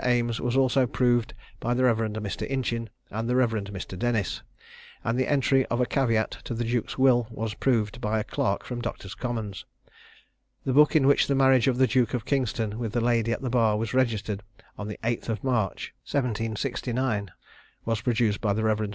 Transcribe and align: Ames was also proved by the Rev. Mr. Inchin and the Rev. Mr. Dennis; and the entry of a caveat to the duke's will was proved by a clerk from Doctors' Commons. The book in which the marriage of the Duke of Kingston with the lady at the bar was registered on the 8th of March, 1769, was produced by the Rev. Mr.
Ames 0.03 0.41
was 0.41 0.55
also 0.57 0.87
proved 0.87 1.35
by 1.59 1.75
the 1.75 1.83
Rev. 1.83 1.97
Mr. 1.97 2.49
Inchin 2.49 2.87
and 3.11 3.29
the 3.29 3.35
Rev. 3.35 3.51
Mr. 3.51 3.99
Dennis; 3.99 4.41
and 5.03 5.15
the 5.15 5.29
entry 5.29 5.63
of 5.67 5.79
a 5.79 5.85
caveat 5.85 6.31
to 6.45 6.55
the 6.55 6.63
duke's 6.63 6.97
will 6.97 7.27
was 7.29 7.53
proved 7.53 8.01
by 8.01 8.19
a 8.19 8.23
clerk 8.23 8.63
from 8.65 8.81
Doctors' 8.81 9.13
Commons. 9.13 9.63
The 10.65 10.73
book 10.73 10.95
in 10.95 11.05
which 11.05 11.27
the 11.27 11.35
marriage 11.35 11.67
of 11.67 11.77
the 11.77 11.85
Duke 11.85 12.15
of 12.15 12.25
Kingston 12.25 12.79
with 12.79 12.93
the 12.93 12.99
lady 13.01 13.31
at 13.31 13.43
the 13.43 13.51
bar 13.51 13.77
was 13.77 13.93
registered 13.93 14.41
on 14.75 14.87
the 14.87 14.97
8th 15.03 15.29
of 15.29 15.43
March, 15.43 15.93
1769, 16.09 17.29
was 17.85 18.01
produced 18.01 18.41
by 18.41 18.53
the 18.53 18.63
Rev. 18.63 18.77
Mr. 18.79 18.89